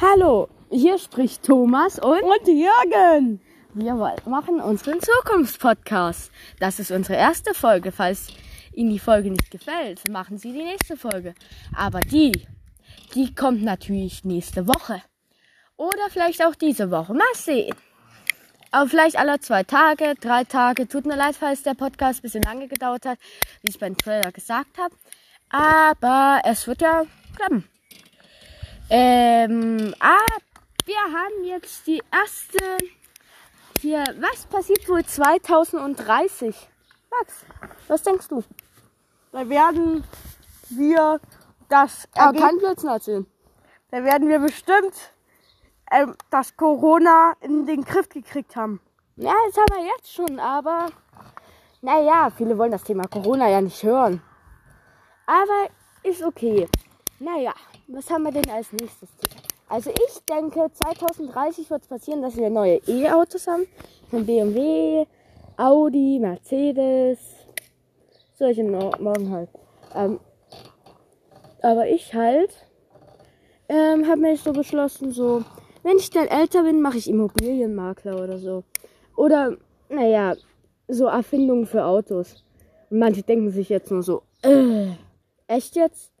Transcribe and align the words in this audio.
Hallo, 0.00 0.48
hier 0.70 0.96
spricht 0.98 1.42
Thomas 1.42 1.98
und 1.98 2.22
Und 2.22 2.46
Jürgen. 2.46 3.38
wir 3.74 3.94
machen 4.24 4.58
unseren 4.58 4.98
Zukunftspodcast. 4.98 6.30
Das 6.58 6.78
ist 6.78 6.90
unsere 6.90 7.18
erste 7.18 7.52
Folge. 7.52 7.92
Falls 7.92 8.28
Ihnen 8.72 8.88
die 8.88 8.98
Folge 8.98 9.30
nicht 9.30 9.50
gefällt, 9.50 10.08
machen 10.08 10.38
Sie 10.38 10.52
die 10.54 10.62
nächste 10.62 10.96
Folge. 10.96 11.34
Aber 11.76 12.00
die, 12.00 12.32
die 13.14 13.34
kommt 13.34 13.62
natürlich 13.62 14.24
nächste 14.24 14.66
Woche. 14.66 15.02
Oder 15.76 16.08
vielleicht 16.08 16.42
auch 16.46 16.54
diese 16.54 16.90
Woche. 16.90 17.12
Mal 17.12 17.34
sehen. 17.34 17.76
Aber 18.70 18.88
vielleicht 18.88 19.18
alle 19.18 19.38
zwei 19.40 19.64
Tage, 19.64 20.14
drei 20.18 20.44
Tage. 20.44 20.88
Tut 20.88 21.04
mir 21.04 21.16
leid, 21.16 21.36
falls 21.36 21.62
der 21.62 21.74
Podcast 21.74 22.20
ein 22.20 22.22
bisschen 22.22 22.42
lange 22.44 22.68
gedauert 22.68 23.04
hat, 23.04 23.18
wie 23.60 23.68
ich 23.68 23.78
beim 23.78 23.98
Trailer 23.98 24.32
gesagt 24.32 24.78
habe. 24.78 24.94
Aber 25.50 26.40
es 26.46 26.66
wird 26.66 26.80
ja 26.80 27.04
klappen. 27.36 27.68
Ähm, 28.92 29.94
ah, 30.00 30.18
wir 30.84 30.96
haben 30.96 31.44
jetzt 31.44 31.86
die 31.86 32.02
erste 32.10 32.58
hier. 33.80 34.02
Was 34.18 34.46
passiert 34.46 34.88
wohl 34.88 35.04
2030? 35.04 36.56
Max, 37.08 37.46
was 37.86 38.02
denkst 38.02 38.26
du? 38.26 38.42
Da 39.30 39.48
werden 39.48 40.02
wir 40.70 41.20
das 41.68 42.08
Ergebnis- 42.14 42.42
kein 42.42 42.58
Blödsinn 42.58 42.88
erzählen. 42.88 43.26
da 43.92 44.02
werden 44.02 44.28
wir 44.28 44.40
bestimmt 44.40 44.94
ähm, 45.92 46.16
das 46.30 46.56
Corona 46.56 47.34
in 47.40 47.66
den 47.66 47.84
Griff 47.84 48.08
gekriegt 48.08 48.56
haben. 48.56 48.80
Ja, 49.14 49.34
das 49.46 49.56
haben 49.56 49.76
wir 49.76 49.86
jetzt 49.86 50.12
schon, 50.12 50.40
aber 50.40 50.88
naja, 51.80 52.30
viele 52.36 52.58
wollen 52.58 52.72
das 52.72 52.82
Thema 52.82 53.06
Corona 53.06 53.48
ja 53.48 53.60
nicht 53.60 53.84
hören. 53.84 54.20
Aber 55.26 55.68
ist 56.02 56.24
okay. 56.24 56.68
Naja, 57.20 57.52
was 57.92 58.10
haben 58.10 58.22
wir 58.22 58.32
denn 58.32 58.48
als 58.50 58.72
nächstes? 58.72 59.08
Also 59.68 59.90
ich 59.90 60.24
denke, 60.24 60.70
2030 60.72 61.70
wird 61.70 61.82
es 61.82 61.88
passieren, 61.88 62.22
dass 62.22 62.36
wir 62.36 62.50
neue 62.50 62.80
E-Autos 62.86 63.46
haben. 63.46 63.66
Von 64.10 64.26
BMW, 64.26 65.06
Audi, 65.56 66.18
Mercedes. 66.18 67.18
Solche 68.34 68.64
morgen 68.64 69.30
halt. 69.30 69.48
Ähm, 69.94 70.18
aber 71.62 71.88
ich 71.88 72.14
halt 72.14 72.50
ähm, 73.68 74.08
habe 74.08 74.20
mir 74.20 74.36
so 74.36 74.52
beschlossen, 74.52 75.12
so, 75.12 75.44
wenn 75.82 75.98
ich 75.98 76.10
dann 76.10 76.26
älter 76.26 76.62
bin, 76.62 76.80
mache 76.80 76.98
ich 76.98 77.08
Immobilienmakler 77.08 78.20
oder 78.22 78.38
so. 78.38 78.64
Oder, 79.14 79.56
naja, 79.88 80.34
so 80.88 81.06
Erfindungen 81.06 81.66
für 81.66 81.84
Autos. 81.84 82.44
Und 82.88 82.98
manche 82.98 83.22
denken 83.22 83.50
sich 83.50 83.68
jetzt 83.68 83.90
nur 83.90 84.02
so, 84.02 84.22
äh, 84.42 84.88
echt 85.46 85.76
jetzt? 85.76 86.12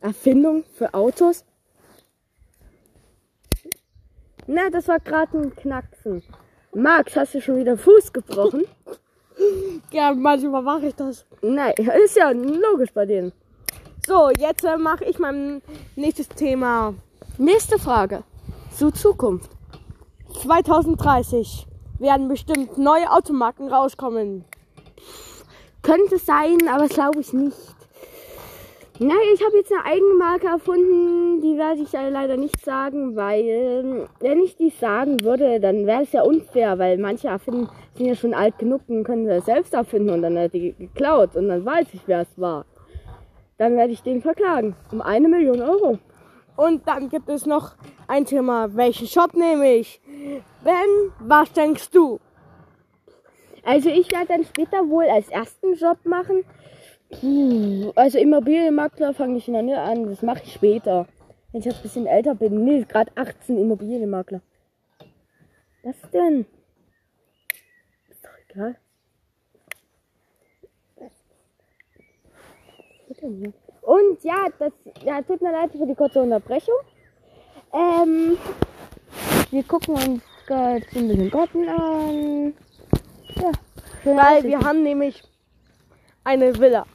Erfindung 0.00 0.64
für 0.74 0.94
Autos? 0.94 1.44
Na, 4.46 4.70
das 4.70 4.88
war 4.88 4.98
gerade 4.98 5.38
ein 5.38 5.54
Knacksen. 5.54 6.22
Max, 6.74 7.16
hast 7.16 7.34
du 7.34 7.40
schon 7.40 7.56
wieder 7.56 7.76
Fuß 7.76 8.12
gebrochen? 8.12 8.64
Ja, 9.90 10.12
manchmal 10.12 10.60
mache 10.60 10.88
ich 10.88 10.94
das. 10.94 11.24
Nein, 11.40 11.72
ist 12.04 12.14
ja 12.14 12.30
logisch 12.30 12.92
bei 12.92 13.06
denen. 13.06 13.32
So, 14.06 14.28
jetzt 14.36 14.64
äh, 14.64 14.76
mache 14.76 15.06
ich 15.06 15.18
mein 15.18 15.62
nächstes 15.96 16.28
Thema. 16.28 16.94
Nächste 17.38 17.78
Frage. 17.78 18.22
Zu 18.76 18.90
Zukunft. 18.90 19.50
2030 20.42 21.66
werden 21.98 22.28
bestimmt 22.28 22.76
neue 22.76 23.10
Automarken 23.10 23.68
rauskommen. 23.68 24.44
Könnte 25.82 26.18
sein, 26.18 26.68
aber 26.68 26.86
das 26.86 26.94
glaube 26.94 27.20
ich 27.20 27.32
nicht. 27.32 27.56
Nein, 29.02 29.16
ich 29.32 29.42
habe 29.42 29.56
jetzt 29.56 29.72
eine 29.72 29.86
eigene 29.86 30.12
Marke 30.12 30.46
erfunden, 30.46 31.40
die 31.40 31.56
werde 31.56 31.80
ich 31.80 31.90
leider 31.90 32.36
nicht 32.36 32.62
sagen, 32.62 33.16
weil 33.16 34.06
wenn 34.18 34.40
ich 34.40 34.56
die 34.56 34.68
sagen 34.68 35.22
würde, 35.22 35.58
dann 35.58 35.86
wäre 35.86 36.02
es 36.02 36.12
ja 36.12 36.20
unfair, 36.20 36.78
weil 36.78 36.98
manche 36.98 37.28
erfinden, 37.28 37.70
sind 37.94 38.08
ja 38.08 38.14
schon 38.14 38.34
alt 38.34 38.58
genug 38.58 38.82
und 38.88 39.04
können 39.04 39.26
das 39.26 39.46
selbst 39.46 39.72
erfinden 39.72 40.10
und 40.10 40.20
dann 40.20 40.38
hat 40.38 40.52
die 40.52 40.74
geklaut 40.74 41.34
und 41.34 41.48
dann 41.48 41.64
weiß 41.64 41.86
ich, 41.94 42.02
wer 42.04 42.20
es 42.20 42.38
war. 42.38 42.66
Dann 43.56 43.74
werde 43.74 43.94
ich 43.94 44.02
den 44.02 44.20
verklagen. 44.20 44.76
Um 44.92 45.00
eine 45.00 45.28
Million 45.28 45.62
Euro. 45.62 45.98
Und 46.56 46.86
dann 46.86 47.08
gibt 47.08 47.30
es 47.30 47.46
noch 47.46 47.76
ein 48.06 48.26
Thema. 48.26 48.68
Welchen 48.76 49.06
Shop 49.06 49.32
nehme 49.32 49.76
ich? 49.76 49.98
Ben, 50.62 51.10
was 51.20 51.50
denkst 51.54 51.90
du? 51.90 52.20
Also 53.64 53.88
ich 53.88 54.12
werde 54.12 54.26
dann 54.26 54.44
später 54.44 54.86
wohl 54.90 55.04
als 55.04 55.30
ersten 55.30 55.72
Job 55.72 55.96
machen. 56.04 56.44
Puh, 57.10 57.92
Also 57.96 58.18
Immobilienmakler 58.18 59.14
fange 59.14 59.38
ich 59.38 59.48
noch 59.48 59.62
nicht 59.62 59.76
an, 59.76 60.06
das 60.06 60.22
mache 60.22 60.42
ich 60.44 60.52
später. 60.52 61.06
Wenn 61.52 61.60
ich 61.60 61.66
jetzt 61.66 61.78
ein 61.78 61.82
bisschen 61.82 62.06
älter 62.06 62.34
bin. 62.34 62.64
Nee, 62.64 62.84
gerade 62.84 63.10
18 63.16 63.58
Immobilienmakler. 63.58 64.40
Was 65.82 65.96
denn? 66.12 66.46
Ist 68.08 68.24
doch 68.24 68.30
egal. 68.48 68.76
Und 73.82 74.22
ja, 74.22 74.46
das 74.58 74.72
ja, 75.02 75.20
tut 75.22 75.40
mir 75.42 75.50
leid 75.52 75.72
für 75.72 75.86
die 75.86 75.94
kurze 75.94 76.22
Unterbrechung. 76.22 76.74
Ähm, 77.72 78.38
wir 79.50 79.62
gucken 79.64 79.94
uns 79.94 80.22
gerade 80.46 80.84
so 80.92 80.98
ein 80.98 81.08
bisschen 81.08 81.30
Garten 81.30 81.68
an. 81.68 82.54
Ja, 83.34 83.52
Weil 84.04 84.44
wir 84.44 84.60
haben 84.60 84.82
nämlich 84.82 85.22
eine 86.24 86.56
Villa. 86.58 86.86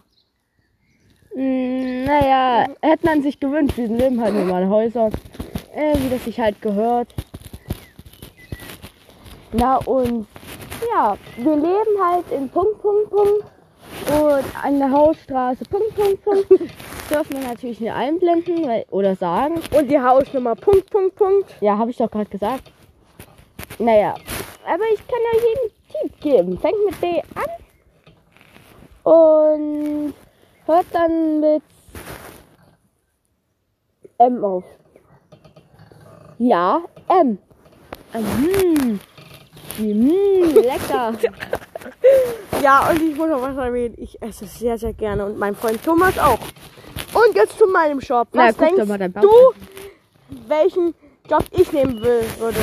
Mm, 1.36 2.06
Naja, 2.06 2.68
hätte 2.82 3.06
man 3.06 3.22
sich 3.22 3.38
gewünscht, 3.40 3.78
wir 3.78 3.88
leben 3.90 4.22
halt 4.22 4.34
normale 4.34 4.70
Häuser, 4.70 5.10
äh, 5.76 5.98
wie 5.98 6.10
das 6.10 6.24
sich 6.24 6.40
halt 6.40 6.62
gehört. 6.62 7.14
Na 9.52 9.78
und 9.78 10.28
ja, 10.94 11.18
wir 11.38 11.56
leben 11.56 12.02
halt 12.02 12.32
in 12.32 12.50
Punkt, 12.50 12.82
Punkt, 12.82 13.10
Punkt 13.10 13.44
und 14.10 14.66
an 14.66 14.80
der 14.80 14.92
Hausstraße 14.92 15.66
Punkt, 15.66 15.96
Punkt, 15.96 16.24
Punkt. 16.24 16.50
Dürfen 17.10 17.38
wir 17.38 17.48
natürlich 17.48 17.82
nicht 17.82 17.92
einblenden 17.92 18.66
weil, 18.68 18.86
oder 18.90 19.16
sagen. 19.16 19.56
Und 19.78 19.92
die 19.92 20.00
Hausnummer 20.00 20.56
Punkt, 20.56 20.90
Punkt, 20.90 21.16
Punkt. 21.16 21.54
Ja, 21.60 21.78
habe 21.78 21.92
ich 21.92 21.98
doch 21.98 22.10
gerade 22.10 22.30
gesagt. 22.30 22.72
Naja, 23.78 24.16
aber 24.66 24.84
ich 24.94 25.02
kann 25.06 25.20
euch 25.36 25.44
jeden 25.44 25.72
Tipp 25.92 26.22
geben. 26.22 26.58
Fängt 26.58 26.86
mit 26.86 27.02
D 27.02 27.22
an 27.36 27.52
und 29.14 30.14
hört 30.66 30.86
dann 30.92 31.40
mit 31.40 31.64
M 34.18 34.44
auf. 34.44 34.64
Ja, 36.38 36.82
M. 37.08 37.38
Mm, 38.14 39.00
mm, 39.78 40.56
lecker. 40.56 41.14
Ja, 42.62 42.90
und 42.90 43.00
ich 43.00 43.16
muss 43.16 43.30
noch 43.30 43.42
was 43.42 43.58
erwähnen. 43.58 43.94
Ich 43.98 44.20
esse 44.24 44.46
es 44.46 44.58
sehr, 44.58 44.78
sehr 44.78 44.94
gerne. 44.94 45.26
Und 45.26 45.38
mein 45.38 45.56
Freund 45.56 45.84
Thomas 45.84 46.18
auch. 46.18 46.40
Und 47.14 47.36
jetzt 47.36 47.60
zu 47.60 47.68
meinem 47.68 48.02
Shop. 48.02 48.28
Na, 48.34 48.48
Was 48.48 48.58
doch 48.58 48.66
denkst 48.66 49.22
du, 49.22 49.54
welchen 50.48 50.96
Job 51.30 51.44
ich 51.52 51.72
nehmen 51.72 52.02
will, 52.02 52.24
würde? 52.40 52.58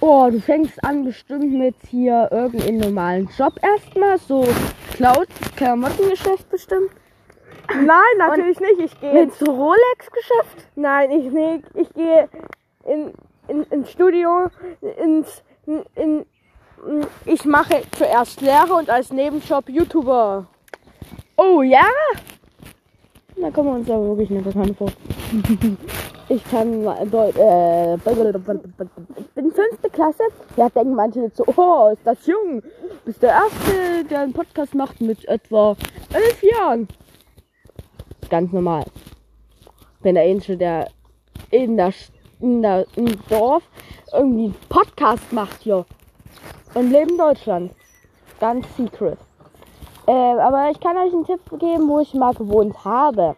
Oh, 0.00 0.28
du 0.30 0.40
fängst 0.40 0.82
an 0.84 1.04
bestimmt 1.04 1.52
mit 1.54 1.74
hier 1.90 2.28
irgendeinem 2.30 2.78
normalen 2.78 3.28
Job 3.36 3.54
erstmal. 3.60 4.18
So 4.18 4.46
Cloud, 4.94 5.28
Klamottengeschäft 5.56 6.48
bestimmt. 6.50 6.90
Nein, 7.74 8.18
natürlich 8.18 8.60
nicht. 8.60 8.80
Ich 8.80 9.00
gehe 9.00 9.12
Mit 9.12 9.32
Rolex-Geschäft. 9.46 10.68
Nein, 10.74 11.10
ich, 11.10 11.32
nee, 11.32 11.62
ich 11.74 11.92
gehe 11.94 12.28
in, 12.84 13.12
in, 13.48 13.62
ins 13.64 13.90
Studio, 13.90 14.48
ins, 14.96 15.42
in, 15.66 15.84
in, 15.94 16.26
ich 17.24 17.44
mache 17.44 17.82
zuerst 17.96 18.40
Lehre 18.40 18.74
und 18.74 18.88
als 18.88 19.12
Nebenjob 19.12 19.68
YouTuber. 19.68 20.46
Oh 21.36 21.62
ja? 21.62 21.86
Da 23.36 23.50
kommen 23.50 23.68
wir 23.68 23.74
uns 23.76 23.90
aber 23.90 24.08
wirklich 24.08 24.30
nicht 24.30 24.44
bekannt 24.44 24.76
vor. 24.76 24.90
Ich 26.30 26.44
kann 26.50 26.84
mal 26.84 27.06
Deut 27.06 27.36
äh, 27.36 27.96
bin 29.34 29.50
fünfte 29.50 29.88
Klasse. 29.90 30.24
Ja, 30.56 30.68
denken 30.68 30.94
manche 30.94 31.20
jetzt 31.20 31.38
so, 31.38 31.44
oh, 31.56 31.88
ist 31.90 32.02
das 32.04 32.26
jung. 32.26 32.62
Bist 33.06 33.22
der 33.22 33.30
Erste, 33.30 34.04
der 34.04 34.20
einen 34.20 34.34
Podcast 34.34 34.74
macht 34.74 35.00
mit 35.00 35.26
etwa 35.26 35.74
elf 36.12 36.42
Jahren. 36.42 36.86
Ganz 38.28 38.52
normal. 38.52 38.84
Bin 40.02 40.14
der 40.14 40.24
Einzige, 40.24 40.56
der 40.58 40.88
in 41.50 41.76
der, 41.76 41.92
in 42.40 42.62
der 42.62 42.86
im 42.96 43.18
Dorf 43.28 43.62
irgendwie 44.12 44.44
einen 44.44 44.56
Podcast 44.68 45.32
macht 45.32 45.62
hier. 45.62 45.84
Und 46.74 46.90
leben 46.90 47.10
in 47.10 47.18
Deutschland. 47.18 47.74
Ganz 48.38 48.66
secret. 48.76 49.18
Äh, 50.06 50.12
aber 50.12 50.70
ich 50.70 50.80
kann 50.80 50.96
euch 50.96 51.12
einen 51.12 51.24
Tipp 51.24 51.40
geben, 51.58 51.88
wo 51.88 52.00
ich 52.00 52.14
mal 52.14 52.34
gewohnt 52.34 52.84
habe. 52.84 53.36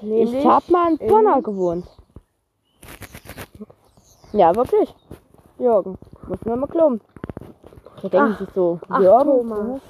Nämlich 0.00 0.34
ich 0.34 0.46
habe 0.46 0.70
mal 0.70 0.92
in 0.92 0.98
Pirna 0.98 1.40
gewohnt. 1.40 1.86
Ja, 4.32 4.54
wirklich. 4.54 4.94
Jürgen, 5.58 5.98
muss 6.28 6.44
man 6.44 6.60
mal 6.60 6.66
glauben. 6.66 7.00
Da 8.02 8.08
denken 8.08 8.32
Ach, 8.34 8.38
sich 8.38 8.48
so, 8.54 8.78
ach, 8.88 9.00
Jürgen, 9.00 9.48
Thomas. 9.48 9.80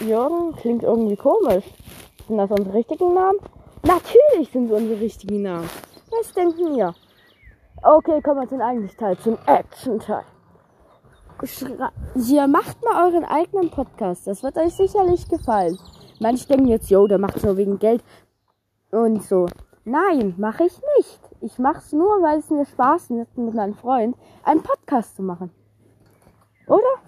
Jürgen 0.00 0.52
klingt 0.56 0.82
irgendwie 0.82 1.16
komisch. 1.16 1.64
Sind 2.26 2.38
das 2.38 2.50
unsere 2.50 2.74
richtigen 2.74 3.14
Namen? 3.14 3.38
Natürlich 3.84 4.50
sind 4.50 4.70
es 4.70 4.72
unsere 4.72 5.00
richtigen 5.00 5.42
Namen. 5.42 5.68
Was 6.10 6.32
denken 6.32 6.74
ihr? 6.74 6.94
Okay, 7.82 8.20
kommen 8.22 8.42
wir 8.42 8.48
zum 8.48 8.60
eigentlichen 8.60 8.98
Teil, 8.98 9.18
zum 9.18 9.38
Action-Teil. 9.46 10.24
Ihr 12.14 12.46
macht 12.46 12.82
mal 12.84 13.08
euren 13.08 13.24
eigenen 13.24 13.70
Podcast. 13.70 14.28
Das 14.28 14.42
wird 14.44 14.56
euch 14.56 14.74
sicherlich 14.74 15.28
gefallen. 15.28 15.76
Manche 16.20 16.46
denken 16.46 16.68
jetzt, 16.68 16.88
yo, 16.90 17.08
der 17.08 17.18
macht's 17.18 17.42
nur 17.42 17.56
wegen 17.56 17.80
Geld 17.80 18.04
und 18.92 19.24
so. 19.24 19.48
Nein, 19.84 20.34
mache 20.38 20.64
ich 20.64 20.80
nicht. 20.98 21.20
Ich 21.40 21.58
mach's 21.58 21.92
nur, 21.92 22.22
weil 22.22 22.38
es 22.38 22.50
mir 22.50 22.64
Spaß 22.64 23.10
macht, 23.10 23.36
mit 23.36 23.54
meinem 23.54 23.74
Freund 23.74 24.16
einen 24.44 24.62
Podcast 24.62 25.16
zu 25.16 25.22
machen. 25.22 25.50
Oder? 26.68 27.02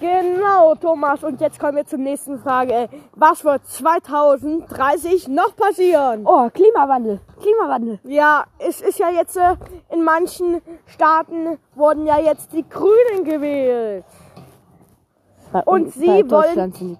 Genau, 0.00 0.74
Thomas. 0.76 1.22
Und 1.22 1.40
jetzt 1.42 1.60
kommen 1.60 1.76
wir 1.76 1.84
zur 1.84 1.98
nächsten 1.98 2.38
Frage. 2.38 2.88
Was 3.14 3.44
wird 3.44 3.66
2030 3.66 5.28
noch 5.28 5.54
passieren? 5.54 6.22
Oh, 6.24 6.48
Klimawandel. 6.48 7.20
Klimawandel. 7.40 8.00
Ja, 8.04 8.44
es 8.58 8.80
ist 8.80 8.98
ja 8.98 9.10
jetzt 9.10 9.36
äh, 9.36 9.56
in 9.92 10.02
manchen 10.02 10.62
Staaten 10.86 11.58
wurden 11.74 12.06
ja 12.06 12.18
jetzt 12.18 12.52
die 12.54 12.66
Grünen 12.66 13.24
gewählt. 13.24 14.04
Bei 15.52 15.62
Und 15.64 15.92
Sie 15.92 16.06
wollen-. 16.06 16.94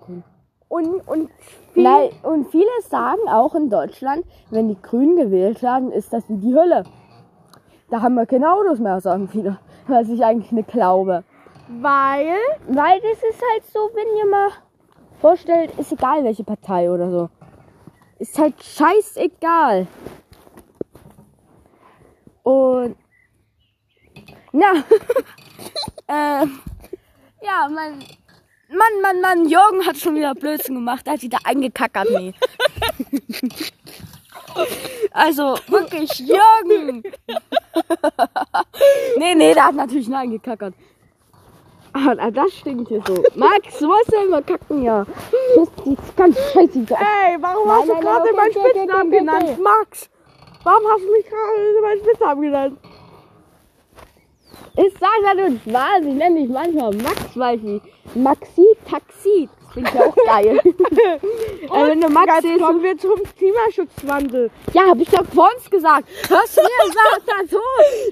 Und, 0.69 1.09
und 1.09 1.31
viel, 1.73 1.83
Nein, 1.83 2.11
und 2.23 2.51
viele 2.51 2.71
sagen 2.89 3.29
auch 3.29 3.55
in 3.55 3.71
Deutschland, 3.71 4.25
wenn 4.51 4.69
die 4.69 4.81
Grünen 4.81 5.17
gewählt 5.17 5.63
werden, 5.63 5.91
ist 5.91 6.13
das 6.13 6.29
wie 6.29 6.37
die 6.37 6.55
Hölle. 6.55 6.85
Da 7.89 8.03
haben 8.03 8.15
wir 8.15 8.27
keine 8.27 8.53
Autos 8.53 8.79
mehr, 8.79 9.01
sagen 9.01 9.29
viele. 9.29 9.59
Was 9.89 10.09
ich 10.09 10.25
eigentlich 10.25 10.53
nicht 10.53 10.69
glaube. 10.69 11.25
Weil 11.79 12.37
Weil 12.69 13.01
das 13.01 13.19
ist 13.19 13.43
halt 13.53 13.67
so, 13.73 13.91
wenn 13.95 14.17
ihr 14.19 14.27
mal 14.27 14.51
vorstellt, 15.21 15.73
ist 15.79 15.93
egal 15.93 16.25
welche 16.25 16.45
Partei 16.45 16.91
oder 16.91 17.11
so. 17.11 17.31
Ist 18.19 18.39
halt 18.39 18.63
scheißegal. 18.63 19.87
Und 22.43 22.97
na, 24.53 24.73
äh, 26.07 26.47
ja, 27.43 27.69
mein 27.69 27.99
Mann, 28.69 29.03
Mann, 29.03 29.21
Mann, 29.21 29.49
Jürgen 29.49 29.85
hat 29.87 29.97
schon 29.97 30.15
wieder 30.15 30.35
Blödsinn 30.35 30.77
gemacht, 30.77 31.07
er 31.07 31.15
hat 31.15 31.23
wieder 31.23 31.39
eingekackert, 31.45 32.09
nee. 32.11 32.35
Also, 35.13 35.57
wirklich, 35.69 36.21
Jürgen! 36.21 37.03
nee, 39.19 39.35
nee, 39.35 39.55
der 39.55 39.67
hat 39.67 39.75
natürlich 39.75 40.09
Nein 40.09 40.31
gekackert. 40.31 40.75
Ah, 41.93 42.15
na, 42.15 42.31
das 42.31 42.53
stinkt 42.53 42.89
hier 42.89 43.03
so. 43.07 43.15
Max, 43.35 43.79
du 43.79 43.87
musst 43.89 44.13
ja 44.13 44.23
immer 44.23 44.43
kacken, 44.43 44.83
ja. 44.83 45.05
Das 45.57 45.69
ist 45.87 46.17
ganz 46.17 46.37
scheiße. 46.53 46.87
Ey, 46.91 47.37
warum 47.41 47.67
Nein, 47.69 47.79
hast 47.79 47.89
du 47.89 47.93
nein, 47.95 48.03
gerade 48.03 48.25
nein, 48.27 48.37
meinen 48.37 48.51
okay, 48.51 48.59
okay, 48.61 48.71
Spitznamen 48.71 49.09
okay, 49.09 49.19
genannt? 49.19 49.45
okay. 49.45 49.61
Max, 49.63 50.11
warum 50.63 50.83
hast 50.89 51.05
du 51.05 51.13
mich 51.13 51.27
gerade 51.27 51.81
meinen 51.83 52.01
Spitznamen 52.01 52.43
genannt? 52.43 52.79
Ich 54.77 54.95
sag 54.99 55.11
ja 55.25 55.49
nicht 55.49 55.67
was, 55.67 56.01
ich 56.01 56.15
nenne 56.15 56.41
dich 56.41 56.49
manchmal 56.49 56.95
Max, 56.95 57.37
weil 57.37 57.65
ich 57.65 57.83
Maxi 58.15 58.67
Taxi. 58.89 59.49
Das 59.71 59.73
klingt 59.73 59.95
ja 59.95 60.07
auch 60.07 60.17
geil. 60.27 60.59
äh, 60.65 61.87
wenn 61.89 62.01
du 62.01 62.09
Max 62.09 62.35
Jetzt 62.35 62.43
siehst, 62.43 62.61
kommen 62.61 62.83
wir 62.83 62.99
zum 62.99 63.13
Klimaschutzwandel. 63.39 64.51
ja, 64.73 64.83
hab 64.89 64.99
ich 64.99 65.09
doch 65.09 65.25
vor 65.27 65.49
uns 65.55 65.71
gesagt. 65.71 66.09
Hörst 66.29 66.57
du 66.57 66.63
mir? 66.63 66.93
Sag 66.93 67.27
das 67.27 67.51
so. 67.51 67.59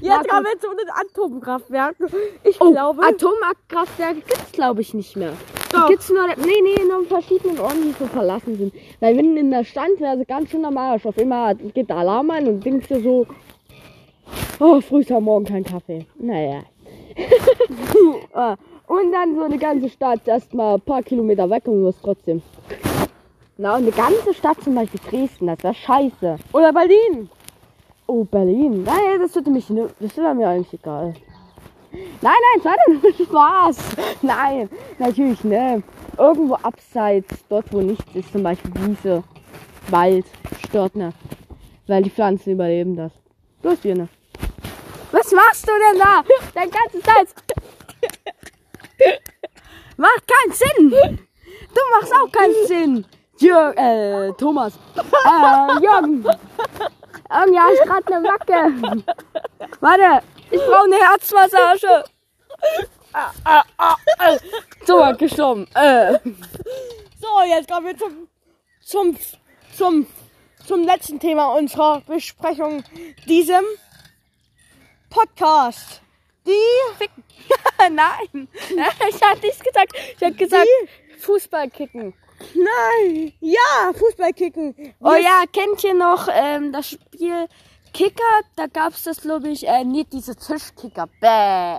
Jetzt 0.01 0.29
kommen 0.29 0.47
wir 0.47 0.59
zu 0.61 0.69
den 0.69 0.91
Atomkraftwerken. 0.91 2.07
Ich 2.45 2.61
Oh, 2.61 2.71
glaube, 2.73 3.03
Atomkraftwerke 3.03 4.21
gibt's 4.21 4.53
glaube 4.53 4.81
ich 4.83 4.95
nicht 4.95 5.17
mehr. 5.17 5.33
Doch. 5.73 5.87
Die 5.87 5.93
gibt's 5.93 6.09
nur, 6.11 6.27
nee, 6.29 6.61
nee, 6.63 6.85
nur 6.85 7.01
in 7.01 7.07
verschiedenen 7.07 7.59
Orten, 7.59 7.83
die 7.83 7.95
so 7.99 8.07
verlassen 8.07 8.57
sind. 8.57 8.75
Weil 9.01 9.17
wenn 9.17 9.37
in 9.37 9.51
der 9.51 9.65
Stand 9.65 10.01
wäre, 10.01 10.13
also 10.13 10.25
ganz 10.27 10.51
schön 10.51 10.63
normal. 10.63 11.01
Auf 11.03 11.17
immer 11.19 11.55
geht 11.55 11.89
der 11.91 11.97
Alarm 11.97 12.31
an 12.31 12.47
und 12.47 12.65
denkst 12.65 12.89
dir 12.89 13.01
so, 13.01 13.27
oh, 14.61 14.81
früh 14.81 15.01
ist 15.01 15.13
am 15.13 15.25
Morgen 15.25 15.45
kein 15.45 15.65
Kaffee. 15.65 16.07
Naja. 16.19 16.63
Ah, 18.33 18.55
und 18.89 19.13
dann 19.13 19.37
so 19.37 19.43
eine 19.43 19.59
ganze 19.59 19.89
Stadt 19.89 20.27
erstmal 20.27 20.75
ein 20.75 20.81
paar 20.81 21.03
Kilometer 21.03 21.49
weg 21.49 21.67
und 21.67 21.83
wirst 21.85 22.01
trotzdem. 22.03 22.43
Na, 23.57 23.77
und 23.77 23.83
eine 23.83 23.93
ganze 23.93 24.33
Stadt, 24.35 24.63
zum 24.63 24.75
Beispiel 24.75 25.01
Dresden, 25.09 25.47
das 25.47 25.63
wäre 25.63 25.75
scheiße. 25.75 26.37
oder 26.53 26.73
Berlin. 26.73 27.29
Oh, 28.07 28.25
Berlin. 28.25 28.85
Nein, 28.85 29.21
das 29.21 29.35
würde 29.35 29.51
mich 29.51 29.67
das 30.01 30.17
wäre 30.17 30.35
mir 30.35 30.49
eigentlich 30.49 30.73
egal. 30.73 31.15
Nein, 32.23 32.35
nein, 32.63 32.77
doch 32.87 33.03
nur 33.03 33.13
Spaß. 33.27 33.79
Nein, 34.23 34.71
natürlich, 34.99 35.45
ne. 35.45 35.83
Irgendwo 36.17 36.55
abseits, 36.55 37.45
dort 37.49 37.73
wo 37.73 37.81
nichts 37.81 38.15
ist, 38.15 38.33
zum 38.33 38.43
Beispiel 38.43 38.73
Wiese, 38.75 39.23
Wald, 39.91 40.27
stört 40.67 40.97
ne. 40.97 41.13
Weil 41.87 42.03
die 42.03 42.11
Pflanzen 42.11 42.53
überleben 42.53 42.97
das. 42.97 43.13
Bloß 43.63 43.85
wir 43.85 43.95
ne. 43.97 44.09
Was 45.13 45.33
machst 45.33 45.67
du 45.67 45.73
denn 45.73 46.01
da? 46.01 46.23
Dein 46.55 46.71
ganzes 46.71 47.03
Salz. 47.03 47.35
Macht 49.97 50.25
keinen 50.27 50.53
Sinn. 50.53 50.91
Du 51.75 51.81
machst 51.93 52.13
auch 52.15 52.31
keinen 52.31 52.67
Sinn. 52.67 53.07
Jürgen, 53.39 53.79
äh, 53.79 54.33
Thomas. 54.33 54.75
Äh, 54.97 55.81
Jürgen. 55.83 56.25
Irgendwie 57.31 57.59
habe 57.59 57.75
ich 57.75 57.81
gerade 57.81 58.07
eine 58.07 58.21
Macke. 58.21 59.05
Warte, 59.81 60.27
ich 60.51 60.61
brauche 60.61 60.85
eine 60.85 60.97
Herzmassage. 60.97 62.05
Ah, 63.13 63.33
ah, 63.45 63.65
ah, 63.77 63.97
ah. 64.19 64.37
So, 64.87 65.05
gestorben. 65.17 65.67
Äh. 65.75 66.19
So, 67.21 67.43
jetzt 67.47 67.71
kommen 67.71 67.87
wir 67.87 67.97
zum, 67.97 68.29
zum, 68.83 69.17
zum, 69.77 70.07
zum 70.67 70.85
letzten 70.85 71.21
Thema 71.21 71.55
unserer 71.55 72.01
Besprechung, 72.03 72.83
diesem 73.27 73.65
Podcast. 75.11 76.03
Die 76.49 77.09
Nein, 77.91 78.49
ich 79.09 79.23
hatte 79.23 79.47
nichts 79.47 79.61
gesagt. 79.61 79.93
Ich 80.17 80.23
habe 80.23 80.35
gesagt, 80.35 80.67
Fußball 81.21 81.71
kicken. 81.71 82.15
Nein, 82.55 83.33
ja, 83.41 83.93
Fußballkicken. 83.95 84.95
Oh 85.01 85.15
ja, 85.15 85.45
kennt 85.53 85.83
ihr 85.85 85.95
noch 85.95 86.29
ähm, 86.33 86.73
das 86.73 86.91
Spiel 86.91 87.49
Kicker? 87.93 88.23
Da 88.57 88.67
gab's 88.67 89.03
das, 89.05 89.21
glaube 89.21 89.49
ich, 89.49 89.67
äh, 89.67 89.85
nicht 89.85 90.13
diese 90.13 90.37
Tischkicker. 90.37 91.09
Bäh. 91.21 91.79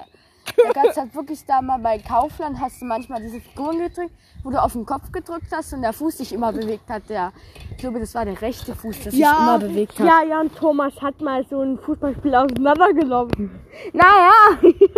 Da 0.66 0.82
gab's 0.82 0.98
halt 0.98 1.16
wirklich 1.16 1.46
da 1.46 1.62
mal 1.62 1.78
bei 1.80 1.98
Kaufland, 2.00 2.60
hast 2.60 2.82
du 2.82 2.86
manchmal 2.86 3.22
diese 3.22 3.40
Figuren 3.40 3.80
gedrückt, 3.80 4.12
wo 4.44 4.50
du 4.50 4.62
auf 4.62 4.74
den 4.74 4.86
Kopf 4.86 5.12
gedrückt 5.12 5.48
hast 5.52 5.74
und 5.74 5.82
der 5.82 5.94
Fuß 5.94 6.18
sich 6.18 6.34
immer 6.34 6.52
bewegt 6.52 6.90
hat. 6.90 7.04
Der, 7.10 7.32
ich 7.72 7.78
glaube, 7.78 8.00
das 8.00 8.14
war 8.16 8.26
der 8.26 8.42
rechte 8.42 8.76
Fuß, 8.76 9.00
der 9.02 9.12
sich 9.12 9.22
immer 9.22 9.60
bewegt 9.60 10.00
hat. 10.00 10.08
ja, 10.08 10.24
Jan 10.28 10.54
Thomas 10.54 11.00
hat 11.02 11.22
mal 11.22 11.46
so 11.50 11.62
ein 11.62 11.78
Fußballspiel 11.80 12.36
auseinandergenommen. 12.36 13.60
Naja, 13.94 14.32
ich 14.62 14.92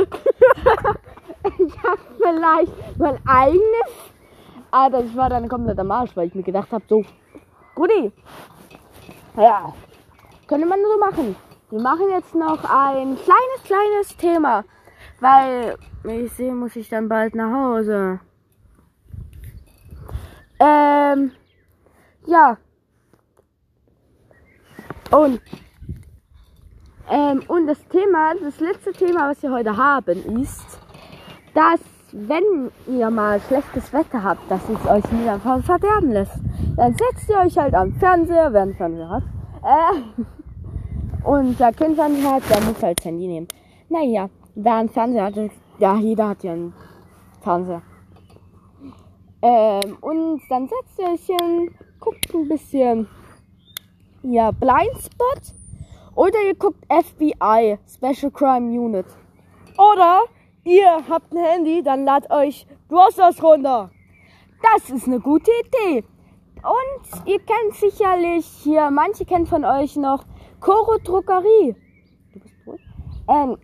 hab 1.84 2.00
vielleicht 2.18 2.98
mein 2.98 3.20
eigenes. 3.28 3.92
Aber 4.72 5.04
das 5.04 5.16
war 5.16 5.30
dann 5.30 5.50
komplett 5.50 5.78
am 5.80 5.92
Arsch, 5.92 6.16
weil 6.16 6.28
ich 6.28 6.36
mir 6.36 6.44
gedacht 6.44 6.72
habe, 6.72 6.84
so, 6.88 7.04
Guti, 7.76 8.12
ja, 9.36 9.74
könnte 10.48 10.66
man 10.66 10.80
so 10.82 10.98
machen. 11.00 11.36
Wir 11.70 11.82
machen 11.82 12.10
jetzt 12.10 12.36
noch 12.36 12.64
ein 12.64 13.16
kleines, 13.16 13.64
kleines 13.64 14.18
Thema, 14.18 14.64
weil 15.22 15.78
ich 16.04 16.32
sehe, 16.34 16.54
muss 16.54 16.76
ich 16.76 16.90
dann 16.90 17.08
bald 17.08 17.36
nach 17.36 17.54
Hause. 17.54 18.20
Ähm, 20.60 21.32
ja. 22.26 22.58
Und 25.12 25.42
ähm, 27.10 27.44
und 27.48 27.68
das 27.68 27.86
Thema, 27.90 28.34
das 28.42 28.60
letzte 28.60 28.94
Thema, 28.94 29.30
was 29.30 29.44
wir 29.44 29.52
heute 29.52 29.76
haben, 29.76 30.42
ist, 30.42 30.80
dass 31.54 31.82
wenn 32.14 32.72
ihr 32.88 33.10
mal 33.10 33.40
schlechtes 33.42 33.92
Wetter 33.94 34.24
habt, 34.24 34.50
dass 34.50 34.62
es 34.70 34.86
euch 34.86 35.12
nicht 35.12 35.28
einfach 35.28 35.64
verderben 35.64 36.12
lässt. 36.12 36.36
Dann 36.76 36.96
setzt 36.96 37.30
ihr 37.30 37.40
euch 37.40 37.58
halt 37.58 37.74
am 37.74 37.94
Fernseher, 37.94 38.52
wer 38.54 38.62
einen 38.62 38.76
Fernseher 38.76 39.10
hat. 39.10 39.24
Äh, 39.64 41.24
und 41.24 41.60
wer 41.60 41.74
keinen 41.74 41.96
Fernseher 41.96 42.34
hat, 42.36 42.50
der 42.50 42.62
muss 42.62 42.82
halt 42.82 43.04
Handy 43.04 43.28
nehmen. 43.28 43.48
Naja, 43.90 44.30
wer 44.56 44.76
einen 44.76 44.90
Fernseher 44.90 45.26
hat, 45.26 45.36
ja, 45.80 45.96
jeder 45.98 46.30
hat 46.30 46.44
ja 46.44 46.54
einen 46.54 46.74
Fernseher. 47.42 47.82
Ähm, 49.42 49.98
und 50.02 50.42
dann 50.50 50.68
setzt 50.68 51.00
ihr 51.00 51.06
euch 51.06 51.26
hin, 51.26 51.76
guckt 52.00 52.34
ein 52.34 52.48
bisschen, 52.48 53.08
ja, 54.24 54.52
Blindspot. 54.52 55.56
Oder 56.16 56.38
ihr 56.46 56.56
guckt 56.56 56.86
FBI, 56.90 57.80
Special 57.88 58.32
Crime 58.32 58.80
Unit. 58.80 59.06
Oder 59.78 60.24
ihr 60.64 61.04
habt 61.10 61.34
ein 61.34 61.44
Handy, 61.44 61.82
dann 61.82 62.06
ladet 62.06 62.30
euch 62.30 62.68
Browsers 62.90 63.42
runter. 63.42 63.90
Das 64.62 64.90
ist 64.90 65.08
eine 65.08 65.20
gute 65.20 65.50
Idee. 65.66 66.04
Und 66.64 67.28
ihr 67.28 67.40
kennt 67.40 67.74
sicherlich 67.76 68.46
hier, 68.46 68.92
manche 68.92 69.26
kennen 69.26 69.48
von 69.48 69.66
euch 69.66 69.96
noch 69.96 70.24
Koro 70.60 70.98
Druckerie. 71.04 71.76
Du 72.34 72.40
bist 72.40 72.66
wohl? 72.68 72.78
Ähm, 73.28 73.58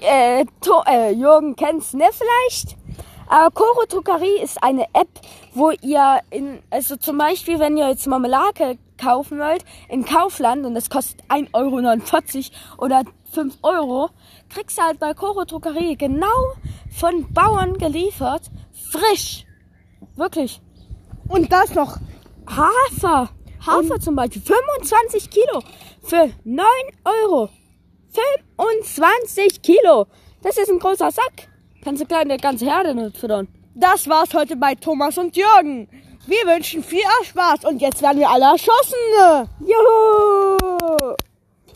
äh, 0.00 0.44
to, 0.60 0.82
äh, 0.86 1.12
Jürgen 1.12 1.56
kennt's 1.56 1.92
ne 1.92 2.06
vielleicht? 2.12 2.76
Aber 3.28 3.50
Koro 3.50 3.84
Druckerie 3.88 4.40
ist 4.42 4.62
eine 4.62 4.84
App, 4.92 5.08
wo 5.52 5.70
ihr 5.70 6.20
in, 6.30 6.60
also 6.70 6.96
zum 6.96 7.18
Beispiel, 7.18 7.58
wenn 7.58 7.76
ihr 7.76 7.88
jetzt 7.88 8.06
Marmelade, 8.06 8.78
kaufen 8.98 9.38
wollt 9.38 9.64
in 9.88 10.04
Kaufland 10.04 10.64
und 10.64 10.74
das 10.74 10.88
kostet 10.90 11.22
1,49 11.28 11.52
Euro 11.52 12.84
oder 12.84 13.04
5 13.32 13.58
Euro, 13.62 14.10
kriegst 14.48 14.78
du 14.78 14.82
halt 14.82 14.98
bei 14.98 15.12
Koro 15.14 15.44
Druckerie 15.44 15.96
genau 15.96 16.54
von 16.90 17.32
Bauern 17.32 17.76
geliefert, 17.76 18.50
frisch. 18.90 19.44
Wirklich. 20.14 20.62
Und 21.28 21.52
das 21.52 21.74
noch. 21.74 21.98
Hafer. 22.46 23.28
Hafer 23.66 24.00
zum 24.00 24.14
Beispiel. 24.14 24.42
25 24.42 25.28
Kilo 25.28 25.62
für 26.02 26.30
9 26.44 26.64
Euro. 27.04 27.50
25 28.56 29.62
Kilo. 29.62 30.06
Das 30.42 30.56
ist 30.58 30.70
ein 30.70 30.78
großer 30.78 31.10
Sack. 31.10 31.48
Kannst 31.82 32.02
du 32.02 32.06
kleine 32.06 32.36
ganze 32.36 32.66
Herde 32.66 32.94
nicht 32.94 33.18
füttern. 33.18 33.48
Das 33.74 34.08
war's 34.08 34.32
heute 34.34 34.56
bei 34.56 34.74
Thomas 34.74 35.18
und 35.18 35.36
Jürgen. 35.36 35.88
Wir 36.26 36.44
wünschen 36.46 36.82
viel 36.82 37.00
Spaß 37.24 37.64
und 37.64 37.80
jetzt 37.80 38.02
werden 38.02 38.18
wir 38.18 38.30
alle 38.30 38.46
erschossen. 38.46 39.48
Juhu! 39.60 41.16